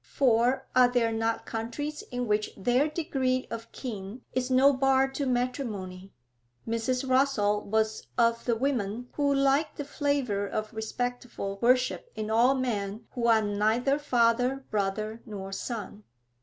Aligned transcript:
For 0.03 0.65
are 0.75 0.87
there 0.87 1.11
not 1.11 1.45
countries 1.45 2.01
in 2.09 2.25
which 2.25 2.49
their 2.57 2.87
degree 2.89 3.45
of 3.51 3.71
kin 3.71 4.23
is 4.33 4.49
no 4.49 4.73
bar 4.73 5.07
to 5.09 5.27
matrimony? 5.27 6.11
Mrs. 6.67 7.05
Rossall 7.07 7.61
was 7.65 8.07
of 8.17 8.43
the 8.45 8.55
women 8.55 9.09
who 9.13 9.31
like 9.31 9.75
the 9.75 9.85
flavour 9.85 10.47
of 10.47 10.73
respectful 10.73 11.59
worship 11.61 12.11
in 12.15 12.31
all 12.31 12.55
men 12.55 13.05
who 13.11 13.27
are 13.27 13.43
neither 13.43 13.99
father, 13.99 14.65
brother, 14.71 15.21
nor 15.23 15.51
son. 15.51 16.03